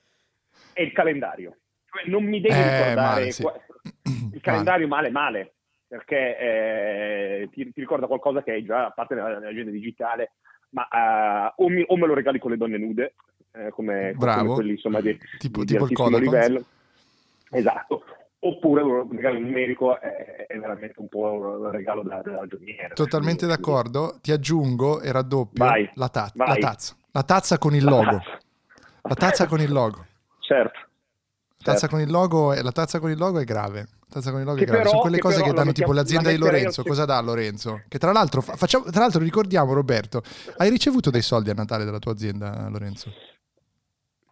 è 0.73 0.81
il 0.81 0.91
calendario. 0.91 1.57
Cioè, 1.91 2.09
non 2.09 2.23
mi 2.23 2.39
devi 2.41 2.53
Eh, 2.55 2.61
ricordare 2.79 2.95
male, 3.19 3.31
sì. 3.31 3.41
qua- 3.43 3.59
il 4.33 4.41
calendario 4.41 4.87
male 4.87 5.09
male 5.09 5.53
perché 5.87 6.37
eh, 6.37 7.49
ti, 7.51 7.65
ti 7.73 7.79
ricorda 7.81 8.07
qualcosa 8.07 8.41
che 8.43 8.51
hai 8.51 8.63
già 8.63 8.85
a 8.85 8.91
parte 8.91 9.13
nella- 9.15 9.39
nell'agenda 9.39 9.71
digitale 9.71 10.33
ma 10.69 10.87
eh, 10.87 11.53
o, 11.57 11.67
mi- 11.67 11.83
o 11.85 11.97
me 11.97 12.07
lo 12.07 12.13
regali 12.13 12.39
con 12.39 12.51
le 12.51 12.57
donne 12.57 12.77
nude 12.77 13.15
eh, 13.53 13.69
come, 13.71 14.13
Bravo. 14.15 14.41
come 14.43 14.53
quelli 14.53 14.71
insomma 14.71 15.01
di, 15.01 15.17
Tipo- 15.37 15.59
di 15.65 15.65
tipo 15.73 15.83
il 15.85 15.91
altissimo 15.91 16.09
Codacons. 16.09 16.31
livello 16.31 16.65
esatto 17.51 18.03
oppure 18.43 18.81
un 18.81 19.11
regalo 19.11 19.37
numerico 19.39 19.99
è, 19.99 20.45
è 20.47 20.57
veramente 20.57 20.95
un 20.99 21.09
po' 21.09 21.31
un 21.33 21.69
regalo 21.71 22.01
da, 22.03 22.21
da 22.21 22.37
ragioniere 22.39 22.93
Totalmente 22.95 23.45
Quindi- 23.45 23.55
d'accordo, 23.61 24.17
ti 24.21 24.31
aggiungo 24.31 25.01
e 25.01 25.11
raddoppio 25.11 25.63
Vai, 25.65 25.89
la, 25.95 26.07
ta- 26.09 26.31
la 26.35 26.55
tazza. 26.55 26.95
La 27.11 27.23
tazza 27.23 27.57
con 27.57 27.75
il 27.75 27.83
La 27.83 27.89
logo. 27.89 28.03
tazza. 28.11 28.39
La 29.01 29.15
tazza 29.15 29.45
con 29.47 29.59
il 29.59 29.71
logo. 29.71 30.05
Certo 30.53 30.79
La 30.79 31.73
tazza 31.73 31.79
certo. 31.81 31.95
con 31.95 32.03
il 32.05 32.11
logo 32.11 32.53
è, 32.53 32.61
la 32.61 32.71
tazza 32.71 32.99
con 32.99 33.09
il 33.11 33.17
logo 33.17 33.39
è 33.39 33.43
grave. 33.43 33.87
Tazza 34.09 34.31
con 34.31 34.39
il 34.39 34.45
logo 34.45 34.57
Che 34.57 34.63
è 34.63 34.65
grave. 34.65 34.79
però- 34.81 34.89
Sono 34.91 35.01
quelle 35.03 35.15
che 35.17 35.21
cose 35.21 35.35
che 35.37 35.41
danno 35.53 35.65
mettiamo- 35.65 35.73
tipo 35.73 35.93
l'azienda 35.93 36.29
la 36.29 36.35
di 36.35 36.41
Lorenzo. 36.41 36.83
Cosa 36.83 37.05
dà 37.05 37.19
Lorenzo? 37.21 37.81
Che 37.87 37.97
tra 37.99 38.11
l'altro, 38.11 38.41
fa- 38.41 38.55
facciamo- 38.55 38.85
tra 38.89 38.99
l'altro 39.01 39.21
ricordiamo 39.21 39.71
Roberto, 39.73 40.21
hai 40.57 40.69
ricevuto 40.69 41.09
dei 41.11 41.21
soldi 41.21 41.49
a 41.49 41.53
Natale 41.53 41.85
dalla 41.85 41.99
tua 41.99 42.11
azienda 42.11 42.67
Lorenzo? 42.69 43.11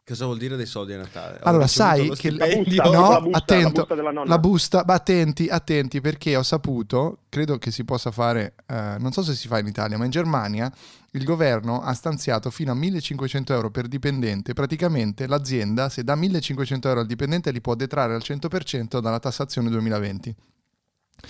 Cosa 0.09 0.25
vuol 0.25 0.39
dire 0.39 0.55
dei 0.55 0.65
soldi 0.65 0.93
a 0.93 0.97
Natale? 0.97 1.37
Ho 1.37 1.47
Allora, 1.47 1.67
sai 1.67 2.09
che 2.15 2.31
La 2.31 2.47
busta, 2.47 2.83
no, 2.85 3.09
la 3.11 3.21
busta, 3.21 3.37
attento, 3.37 3.63
la 3.63 3.69
busta 3.69 3.95
della 3.95 4.11
nonna. 4.11 4.27
la 4.27 4.39
busta, 4.39 4.83
ma 4.87 4.93
attenti, 4.95 5.47
attenti 5.49 6.01
perché 6.01 6.35
ho 6.35 6.41
saputo, 6.41 7.19
credo 7.29 7.59
che 7.59 7.69
si 7.69 7.85
possa 7.85 8.09
fare, 8.09 8.55
eh, 8.65 8.95
non 8.97 9.11
so 9.11 9.21
se 9.21 9.35
si 9.35 9.47
fa 9.47 9.59
in 9.59 9.67
Italia, 9.67 9.99
ma 9.99 10.05
in 10.05 10.09
Germania 10.09 10.73
il 11.11 11.23
governo 11.23 11.83
ha 11.83 11.93
stanziato 11.93 12.49
fino 12.49 12.71
a 12.71 12.73
1500 12.73 13.53
euro 13.53 13.69
per 13.69 13.87
dipendente, 13.87 14.53
praticamente 14.53 15.27
l'azienda 15.27 15.89
se 15.89 16.03
dà 16.03 16.15
1500 16.15 16.87
euro 16.87 17.01
al 17.01 17.05
dipendente 17.05 17.51
li 17.51 17.61
può 17.61 17.75
detrarre 17.75 18.15
al 18.15 18.23
100% 18.25 18.99
dalla 18.99 19.19
tassazione 19.19 19.69
2020. 19.69 20.35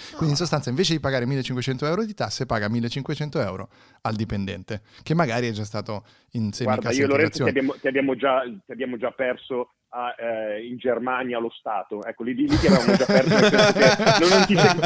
Quindi 0.09 0.31
in 0.31 0.35
sostanza 0.35 0.69
invece 0.69 0.93
di 0.93 0.99
pagare 0.99 1.25
1500 1.25 1.85
euro 1.85 2.05
di 2.05 2.13
tasse 2.13 2.45
paga 2.45 2.69
1500 2.69 3.41
euro 3.41 3.69
al 4.01 4.15
dipendente, 4.15 4.81
che 5.03 5.13
magari 5.13 5.47
è 5.47 5.51
già 5.51 5.65
stato 5.65 6.03
in 6.31 6.49
Guarda, 6.49 6.91
semicassa 6.91 7.01
io 7.01 7.07
Lorenzo 7.07 7.43
ti 7.43 7.49
abbiamo, 7.49 7.73
ti 7.73 7.87
abbiamo 7.87 8.15
già, 8.15 8.41
ti 8.43 8.71
abbiamo 8.71 8.97
già 8.97 9.11
perso 9.11 9.73
a, 9.89 10.15
eh, 10.17 10.67
in 10.67 10.77
Germania 10.77 11.39
lo 11.39 11.49
Stato. 11.49 12.03
Ecco, 12.03 12.23
lì, 12.23 12.35
lì 12.35 12.47
ti 12.47 12.67
avevamo 12.67 12.95
già 12.95 13.05
perso, 13.05 13.39
non, 13.39 14.29
non 14.29 14.45
ti 14.45 14.55
segui- 14.55 14.81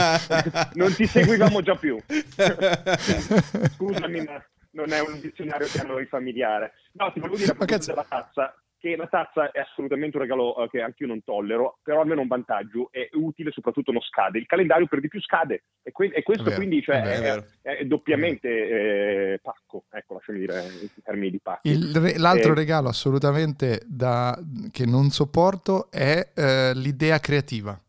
non 0.74 0.94
ti 0.94 1.06
seguivamo 1.06 1.62
già 1.62 1.76
più. 1.76 1.98
Scusami, 3.76 4.24
ma 4.24 4.44
non 4.72 4.92
è 4.92 5.00
un 5.00 5.20
dizionario 5.20 5.68
che 5.68 5.80
a 5.80 5.84
noi 5.84 6.06
familiare. 6.06 6.74
No, 6.94 7.12
ti 7.12 7.20
volevo 7.20 7.38
dire 7.38 7.52
a 7.52 7.56
proposito 7.56 7.88
della 7.88 8.06
tazza, 8.08 8.56
che 8.84 8.98
la 8.98 9.08
tazza 9.08 9.50
è 9.52 9.60
assolutamente 9.60 10.18
un 10.18 10.24
regalo 10.24 10.60
uh, 10.60 10.68
che 10.68 10.82
anche 10.82 11.04
io 11.04 11.08
non 11.08 11.24
tollero, 11.24 11.80
però 11.82 12.02
almeno 12.02 12.20
un 12.20 12.28
vantaggio, 12.28 12.90
è 12.92 13.08
utile, 13.14 13.52
soprattutto 13.52 13.94
non 13.94 14.02
scade. 14.02 14.40
Il 14.40 14.46
calendario 14.46 14.88
per 14.88 15.00
di 15.00 15.08
più 15.08 15.22
scade 15.22 15.64
e, 15.82 15.94
que- 15.94 16.12
e 16.12 16.22
questo 16.22 16.44
vero, 16.44 16.58
quindi 16.58 16.82
cioè, 16.82 17.02
è, 17.02 17.46
è, 17.62 17.78
è, 17.78 17.86
doppiamente 17.86 18.50
eh, 18.50 19.40
pacco, 19.42 19.86
ecco, 19.90 20.16
lasciami 20.16 20.40
dire 20.40 20.62
in 20.82 21.02
termini 21.02 21.32
di 21.32 21.40
pacco. 21.40 21.62
Re- 21.64 22.18
l'altro 22.18 22.52
eh, 22.52 22.56
regalo 22.56 22.90
assolutamente 22.90 23.84
da, 23.86 24.38
che 24.70 24.86
non 24.86 25.12
sopporto 25.12 25.90
è 25.90 26.32
eh, 26.36 26.74
l'idea 26.76 27.20
creativa. 27.20 27.80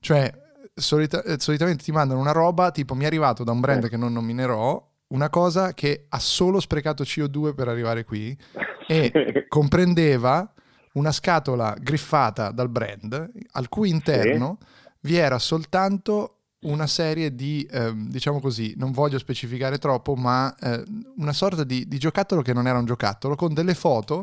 Cioè, 0.00 0.32
solita- 0.72 1.22
eh, 1.24 1.38
solitamente 1.40 1.84
ti 1.84 1.92
mandano 1.92 2.20
una 2.20 2.32
roba, 2.32 2.70
tipo 2.70 2.94
mi 2.94 3.04
è 3.04 3.06
arrivato 3.06 3.44
da 3.44 3.52
un 3.52 3.60
brand 3.60 3.86
che 3.86 3.98
non 3.98 4.14
nominerò, 4.14 4.82
una 5.08 5.28
cosa 5.28 5.74
che 5.74 6.06
ha 6.08 6.18
solo 6.18 6.58
sprecato 6.58 7.02
CO2 7.02 7.54
per 7.54 7.68
arrivare 7.68 8.04
qui 8.04 8.34
e 8.92 9.46
comprendeva 9.48 10.52
una 10.94 11.12
scatola 11.12 11.74
griffata 11.78 12.50
dal 12.50 12.68
brand 12.68 13.30
al 13.52 13.68
cui 13.68 13.88
interno 13.88 14.58
sì. 14.60 14.66
vi 15.00 15.16
era 15.16 15.38
soltanto 15.38 16.36
una 16.62 16.86
serie 16.86 17.34
di, 17.34 17.66
eh, 17.70 17.92
diciamo 17.94 18.40
così, 18.40 18.74
non 18.76 18.92
voglio 18.92 19.18
specificare 19.18 19.78
troppo, 19.78 20.14
ma 20.14 20.54
eh, 20.60 20.84
una 21.16 21.32
sorta 21.32 21.64
di, 21.64 21.88
di, 21.88 21.98
giocattolo 21.98 22.40
che 22.40 22.52
non 22.52 22.68
era 22.68 22.78
un 22.78 22.84
giocattolo, 22.84 23.34
con 23.34 23.52
delle 23.52 23.74
foto 23.74 24.22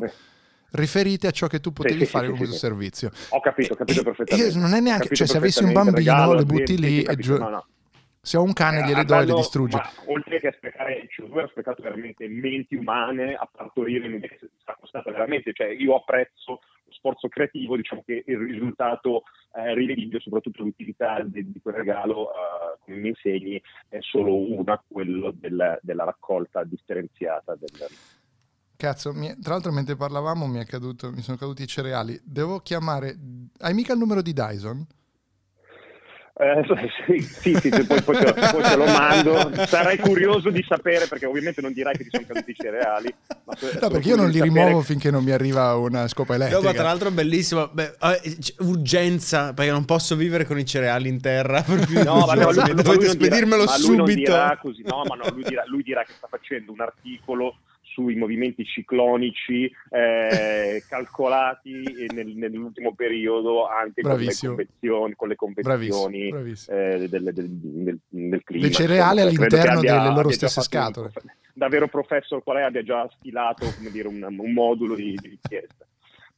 riferite 0.70 1.26
a 1.26 1.32
ciò 1.32 1.48
che 1.48 1.60
tu 1.60 1.72
potevi 1.72 2.04
sì, 2.04 2.06
fare 2.06 2.24
sì, 2.24 2.30
con 2.30 2.38
questo 2.38 2.56
servizio. 2.56 3.10
Ho 3.30 3.40
capito, 3.40 3.74
ho 3.74 3.76
capito 3.76 4.02
perfettamente. 4.02 4.58
non 4.58 4.72
è 4.72 4.80
neanche, 4.80 5.14
cioè 5.14 5.26
se 5.26 5.36
avessi 5.36 5.62
un 5.62 5.72
bambino, 5.72 6.32
le 6.32 6.44
butti 6.44 6.78
lì 6.78 7.02
e 7.02 7.16
gio- 7.16 7.38
no, 7.38 7.48
no. 7.50 7.66
Se 8.22 8.36
ho 8.36 8.42
un 8.42 8.52
cane, 8.52 8.84
gliele 8.84 9.04
do 9.04 9.18
e 9.18 9.24
le 9.24 9.32
distrugge. 9.32 9.78
Ma, 9.78 9.90
oltre 10.12 10.40
che 10.40 10.48
a 10.48 10.52
sprecare 10.52 10.94
il 10.96 11.08
CO2, 11.08 11.42
ha 11.42 11.48
sprecato 11.48 11.82
veramente 11.82 12.28
menti 12.28 12.74
umane 12.74 13.34
a 13.34 13.48
partorire 13.50 14.20
sta 14.60 14.76
costata 14.78 15.10
veramente. 15.10 15.52
Cioè, 15.54 15.68
io 15.68 15.96
apprezzo 15.96 16.60
lo 16.84 16.92
sforzo 16.92 17.28
creativo, 17.28 17.76
diciamo 17.76 18.02
che 18.04 18.22
il 18.26 18.36
risultato 18.36 19.22
eh, 19.54 19.74
rivedibile, 19.74 20.20
soprattutto 20.20 20.62
l'utilità 20.62 21.22
di, 21.22 21.50
di 21.50 21.60
quel 21.62 21.76
regalo, 21.76 22.30
eh, 22.30 22.78
come 22.84 22.98
mi 22.98 23.08
insegni, 23.08 23.60
è 23.88 23.98
solo 24.00 24.36
una, 24.36 24.82
quello 24.86 25.32
del, 25.34 25.78
della 25.80 26.04
raccolta 26.04 26.62
differenziata. 26.62 27.56
Del... 27.56 27.70
Cazzo, 28.76 29.14
mi, 29.14 29.34
tra 29.40 29.54
l'altro 29.54 29.72
mentre 29.72 29.96
parlavamo 29.96 30.46
mi, 30.46 30.62
caduto, 30.66 31.10
mi 31.10 31.22
sono 31.22 31.38
caduti 31.38 31.62
i 31.62 31.66
cereali. 31.66 32.20
Devo 32.22 32.58
chiamare... 32.58 33.16
Hai 33.60 33.72
mica 33.72 33.94
il 33.94 33.98
numero 33.98 34.20
di 34.20 34.34
Dyson? 34.34 34.86
Eh, 36.40 36.64
sì, 37.04 37.20
sì, 37.20 37.54
sì, 37.60 37.68
poi, 37.84 38.00
poi, 38.00 38.16
te, 38.16 38.32
poi, 38.32 38.62
te, 38.62 38.74
lo 38.74 38.86
mando. 38.86 39.66
Sarai 39.66 39.98
curioso 39.98 40.48
di 40.48 40.64
sapere, 40.66 41.06
perché 41.06 41.26
ovviamente 41.26 41.60
non 41.60 41.74
dirai 41.74 41.94
che 41.94 42.04
ti 42.04 42.08
sono 42.10 42.24
caduti 42.26 42.52
i 42.52 42.54
cereali. 42.54 43.14
no, 43.78 43.88
perché 43.90 44.08
io 44.08 44.16
non 44.16 44.30
li 44.30 44.40
rimuovo 44.40 44.78
che... 44.78 44.86
finché 44.86 45.10
non 45.10 45.22
mi 45.22 45.32
arriva 45.32 45.74
una 45.74 46.08
scopa 46.08 46.36
elettrica. 46.36 46.62
No, 46.62 46.66
ma 46.66 46.72
tra 46.72 46.84
l'altro 46.84 47.08
è 47.08 47.12
bellissimo. 47.12 47.68
Beh, 47.68 47.94
eh, 48.22 48.36
urgenza, 48.60 49.52
perché 49.52 49.70
non 49.70 49.84
posso 49.84 50.16
vivere 50.16 50.46
con 50.46 50.58
i 50.58 50.64
cereali 50.64 51.08
in 51.08 51.20
terra. 51.20 51.62
No, 52.00 52.24
ma 52.24 52.34
no, 52.34 52.50
lui, 52.52 52.74
dovete 52.74 53.08
spedirmelo 53.08 53.64
dirà, 53.64 53.76
subito. 53.76 54.32
Ma 54.32 54.58
così. 54.58 54.82
No, 54.82 55.02
ma 55.06 55.16
no, 55.16 55.28
lui 55.32 55.42
dirà, 55.42 55.64
lui 55.66 55.82
dirà 55.82 56.02
che 56.02 56.12
sta 56.16 56.28
facendo 56.28 56.72
un 56.72 56.80
articolo 56.80 57.56
sui 57.92 58.14
movimenti 58.16 58.64
ciclonici 58.64 59.70
eh, 59.90 60.82
calcolati 60.88 62.06
nel, 62.12 62.28
nell'ultimo 62.36 62.94
periodo 62.94 63.66
anche 63.66 64.02
con 64.02 64.18
le 64.18 64.34
convenzioni, 64.38 65.14
con 65.14 65.28
le 65.28 65.36
convenzioni 65.36 66.28
bravissimo, 66.28 66.30
bravissimo. 66.30 66.76
Eh, 66.76 67.08
del, 67.08 67.22
del, 67.22 67.48
del, 67.48 67.98
del, 68.08 68.44
clima. 68.44 68.66
Le 68.66 68.72
cereali 68.72 69.20
all'interno 69.20 69.78
abbia, 69.78 69.98
delle 69.98 70.14
loro 70.14 70.30
stesse 70.30 70.60
scatole. 70.60 71.10
Un, 71.14 71.30
davvero 71.52 71.88
professor 71.88 72.42
quale 72.42 72.62
abbia 72.62 72.82
già 72.82 73.08
stilato 73.18 73.66
dire, 73.90 74.08
un, 74.08 74.22
un, 74.22 74.52
modulo 74.52 74.94
di, 74.94 75.16
di 75.20 75.28
richiesta. 75.28 75.86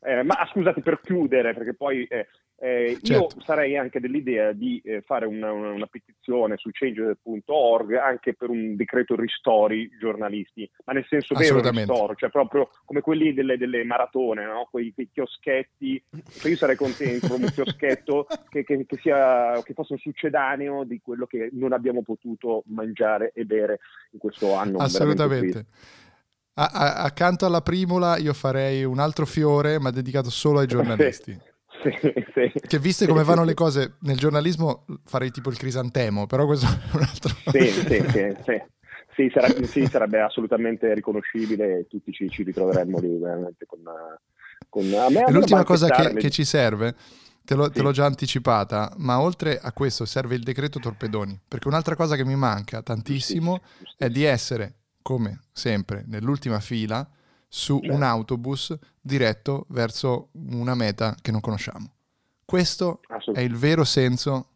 Eh, 0.04 0.22
ma 0.24 0.34
scusate 0.50 0.80
per 0.80 1.00
chiudere, 1.00 1.54
perché 1.54 1.74
poi 1.74 2.04
eh, 2.04 2.26
eh, 2.62 2.96
certo. 3.02 3.34
Io 3.36 3.42
sarei 3.44 3.76
anche 3.76 3.98
dell'idea 3.98 4.52
di 4.52 4.80
eh, 4.84 5.02
fare 5.02 5.26
una, 5.26 5.50
una, 5.50 5.70
una, 5.70 5.86
petizione 5.86 6.56
su 6.58 6.70
change.org 6.70 7.94
anche 7.94 8.34
per 8.34 8.50
un 8.50 8.76
decreto 8.76 9.16
ristori 9.16 9.90
giornalisti, 9.98 10.70
ma 10.84 10.92
nel 10.92 11.04
senso 11.08 11.34
vero 11.34 11.60
ristoro, 11.60 12.14
cioè 12.14 12.30
proprio 12.30 12.70
come 12.84 13.00
quelli 13.00 13.34
delle, 13.34 13.58
delle 13.58 13.82
maratone, 13.82 14.44
no? 14.44 14.68
quei, 14.70 14.94
quei, 14.94 15.08
chioschetti. 15.12 16.04
Cioè 16.08 16.52
io 16.52 16.56
sarei 16.56 16.76
contento 16.76 17.26
con 17.26 17.42
un 17.42 17.50
chioschetto 17.50 18.28
che, 18.48 18.62
che, 18.62 18.86
che, 18.86 18.96
sia, 18.98 19.60
che 19.64 19.74
fosse 19.74 19.94
un 19.94 19.98
succedaneo 19.98 20.84
di 20.84 21.00
quello 21.02 21.26
che 21.26 21.48
non 21.54 21.72
abbiamo 21.72 22.02
potuto 22.02 22.62
mangiare 22.66 23.32
e 23.34 23.44
bere 23.44 23.80
in 24.12 24.20
questo 24.20 24.54
anno. 24.54 24.78
Assolutamente. 24.78 25.66
A, 26.54 26.70
a, 26.72 27.02
accanto 27.02 27.44
alla 27.44 27.60
primola 27.60 28.18
io 28.18 28.32
farei 28.32 28.84
un 28.84 29.00
altro 29.00 29.26
fiore, 29.26 29.80
ma 29.80 29.90
dedicato 29.90 30.30
solo 30.30 30.60
ai 30.60 30.68
giornalisti. 30.68 31.50
Sì, 31.82 32.12
sì. 32.32 32.60
Che 32.60 32.78
viste 32.78 33.06
come 33.06 33.24
vanno 33.24 33.44
le 33.44 33.54
cose 33.54 33.94
nel 34.02 34.16
giornalismo 34.16 34.84
farei 35.04 35.30
tipo 35.30 35.50
il 35.50 35.58
crisantemo, 35.58 36.26
però 36.26 36.46
questo 36.46 36.66
è 36.66 36.96
un 36.96 37.02
altro... 37.02 37.34
Sì, 37.50 37.66
sì, 37.66 38.04
sì, 38.08 38.36
sì. 38.44 38.62
Sì, 39.14 39.30
sarebbe, 39.34 39.66
sì, 39.66 39.86
sarebbe 39.86 40.20
assolutamente 40.20 40.94
riconoscibile 40.94 41.80
e 41.80 41.86
tutti 41.86 42.12
ci, 42.12 42.30
ci 42.30 42.44
ritroveremmo 42.44 42.98
lì 42.98 43.18
veramente 43.18 43.66
con... 43.66 43.80
con 44.68 44.94
a 44.94 45.10
me, 45.10 45.24
l'ultima 45.28 45.64
cosa 45.64 45.88
che, 45.90 46.14
che, 46.14 46.30
ci 46.30 46.44
serve, 46.44 46.94
te, 47.44 47.54
lo, 47.54 47.64
sì. 47.64 47.72
te 47.72 47.82
l'ho 47.82 47.90
già 47.90 48.06
anticipata, 48.06 48.94
ma 48.98 49.20
oltre 49.20 49.58
a 49.60 49.72
questo 49.72 50.06
serve 50.06 50.34
il 50.34 50.42
decreto 50.42 50.78
torpedoni, 50.78 51.38
perché 51.46 51.68
un'altra 51.68 51.94
cosa 51.94 52.16
che 52.16 52.24
mi 52.24 52.36
manca 52.36 52.80
tantissimo 52.80 53.60
è 53.98 54.08
di 54.08 54.24
essere, 54.24 54.76
come 55.02 55.40
sempre, 55.52 56.04
nell'ultima 56.06 56.60
fila 56.60 57.06
su 57.54 57.74
un 57.74 57.82
certo. 57.82 58.04
autobus 58.04 58.78
diretto 58.98 59.66
verso 59.68 60.30
una 60.32 60.74
meta 60.74 61.14
che 61.20 61.30
non 61.30 61.42
conosciamo. 61.42 61.86
Questo 62.46 63.00
è 63.34 63.40
il 63.40 63.56
vero 63.56 63.84
senso 63.84 64.46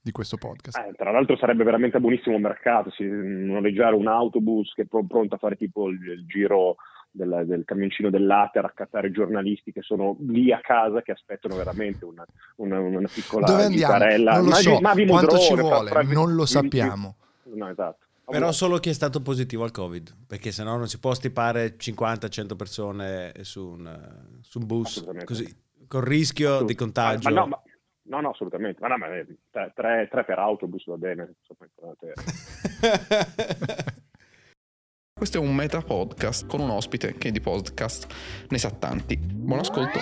di 0.00 0.12
questo 0.12 0.36
podcast. 0.36 0.78
Eh, 0.78 0.92
tra 0.94 1.10
l'altro 1.10 1.36
sarebbe 1.36 1.64
veramente 1.64 1.96
a 1.96 2.00
buonissimo 2.00 2.38
mercato, 2.38 2.92
sì, 2.92 3.04
noleggiare 3.04 3.96
un 3.96 4.06
autobus 4.06 4.72
che 4.74 4.82
è 4.82 4.86
pronto 4.86 5.34
a 5.34 5.38
fare 5.38 5.56
tipo 5.56 5.88
il, 5.88 5.98
il 6.08 6.24
giro 6.26 6.76
del, 7.10 7.42
del, 7.46 7.64
camioncino 7.64 8.10
del 8.10 8.26
latte 8.26 8.60
a 8.60 8.62
raccattare 8.62 9.10
giornalisti 9.10 9.72
che 9.72 9.82
sono 9.82 10.16
lì 10.20 10.52
a 10.52 10.60
casa 10.60 11.02
che 11.02 11.10
aspettano 11.10 11.56
veramente 11.56 12.04
una, 12.04 12.24
una, 12.56 12.78
una 12.78 13.08
piccola 13.12 13.44
Dove 13.44 13.64
andiamo? 13.64 13.98
Non 13.98 14.44
lo 14.44 14.52
so, 14.52 14.78
ma, 14.78 14.94
ma 14.94 15.04
quanto 15.04 15.38
ci 15.38 15.54
vuole, 15.56 15.90
fra, 15.90 16.02
non 16.02 16.34
lo 16.34 16.46
sappiamo. 16.46 17.16
No, 17.54 17.68
esatto. 17.68 18.04
Però 18.26 18.52
solo 18.52 18.78
chi 18.78 18.88
è 18.88 18.94
stato 18.94 19.20
positivo 19.20 19.64
al 19.64 19.70
Covid, 19.70 20.16
perché 20.26 20.50
sennò 20.50 20.76
non 20.76 20.88
si 20.88 20.98
può 20.98 21.14
stipare 21.14 21.76
50-100 21.76 22.56
persone 22.56 23.32
su 23.42 23.66
un, 23.66 24.38
su 24.40 24.58
un 24.58 24.66
bus, 24.66 25.04
così, 25.24 25.46
con 25.86 26.02
rischio 26.02 26.62
di 26.62 26.74
contagio. 26.74 27.28
Ma, 27.28 27.34
ma 27.34 27.40
no, 27.40 27.46
ma, 27.48 27.62
no, 28.02 28.20
no, 28.20 28.30
assolutamente. 28.30 28.80
Ma 28.80 28.88
no, 28.88 28.96
ma 28.96 29.06
tre, 29.50 30.08
tre, 30.10 30.24
per 30.24 30.38
autobus 30.38 30.86
va 30.86 30.96
bene. 30.96 31.34
Questo 35.12 35.36
è 35.36 35.40
un 35.40 35.54
meta 35.54 35.80
podcast 35.80 36.46
con 36.46 36.60
un 36.60 36.70
ospite 36.70 37.14
che 37.14 37.30
di 37.30 37.40
podcast 37.40 38.46
ne 38.48 38.58
sa 38.58 38.70
tanti. 38.70 39.16
Buon 39.16 39.60
ascolto. 39.60 40.00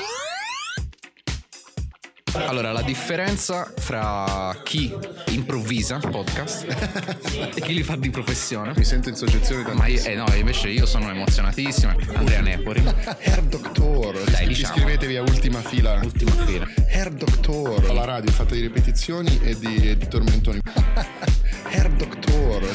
Allora, 2.34 2.72
la 2.72 2.80
differenza 2.80 3.70
fra 3.76 4.56
chi 4.62 4.94
improvvisa 5.28 5.98
podcast 5.98 6.64
e 7.54 7.60
chi 7.60 7.74
li 7.74 7.82
fa 7.82 7.96
di 7.96 8.08
professione. 8.08 8.72
Mi 8.74 8.84
sento 8.84 9.10
in 9.10 9.16
soggezione 9.16 9.62
da 9.64 9.74
Ma 9.74 9.86
io, 9.86 10.02
eh 10.02 10.14
no, 10.14 10.24
invece 10.34 10.68
io 10.68 10.86
sono 10.86 11.10
emozionatissimo. 11.10 11.94
Andrea 12.14 12.40
Nepori. 12.40 12.82
Hair 13.22 13.42
Doctor. 13.42 14.18
Dai, 14.30 14.46
diciamo. 14.46 14.76
Iscrivetevi 14.76 15.16
a 15.16 15.20
Ultima 15.20 15.60
Fila. 15.60 16.00
Ultima 16.02 16.32
Fila. 16.46 16.66
Hair 16.90 17.10
Doctor. 17.10 17.84
Alla 17.90 18.04
radio 18.06 18.32
fatta 18.32 18.54
di 18.54 18.62
ripetizioni 18.62 19.38
e 19.42 19.58
di, 19.58 19.90
e 19.90 19.96
di 19.98 20.08
tormentoni. 20.08 20.60
Hair 21.70 21.90
Doctor. 21.90 22.74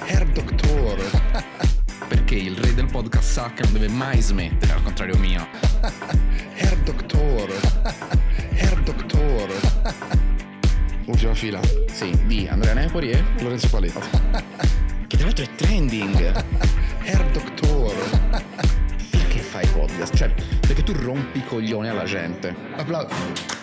Hair 0.00 0.26
Doctor. 0.26 1.10
Perché 2.06 2.34
il 2.34 2.56
re 2.56 2.74
del 2.74 2.86
podcast 2.86 3.30
sa 3.30 3.52
che 3.54 3.62
non 3.62 3.72
deve 3.72 3.88
mai 3.88 4.20
smettere, 4.20 4.72
al 4.72 4.82
contrario 4.82 5.16
mio. 5.16 6.27
Ultima 11.28 11.34
fila. 11.34 11.60
Sì, 11.92 12.18
di 12.26 12.48
Andrea 12.48 12.72
Nepori 12.72 13.10
e 13.10 13.22
Lorenzo 13.40 13.68
Paletti. 13.68 13.98
che 15.06 15.16
tra 15.16 15.26
l'altro 15.26 15.44
è 15.44 15.54
trending. 15.56 16.44
Hair 17.04 17.30
Doctor. 17.32 17.94
Perché 19.10 19.38
fai 19.40 19.66
podcast? 19.66 20.16
Cioè, 20.16 20.32
perché 20.60 20.82
tu 20.82 20.92
rompi 20.92 21.38
i 21.38 21.44
coglioni 21.44 21.88
alla 21.88 22.04
gente. 22.04 22.54
Applauso. 22.76 23.57